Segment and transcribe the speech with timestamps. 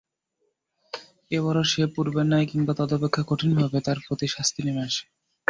[1.31, 5.03] এবারও সে পূর্বের ন্যায় কিংবা তদপেক্ষা কঠিনভাবে তাঁর প্রতি শাস্তি নেমে আসে।